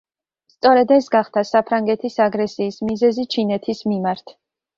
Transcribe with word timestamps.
სწორედ 0.51 0.93
ეს 0.95 1.09
გახდა 1.15 1.43
საფრანგეთის 1.49 2.17
აგრესიის 2.25 2.81
მიზეზი 2.89 3.27
ჩინეთის 3.37 3.85
მიმართ. 3.93 4.37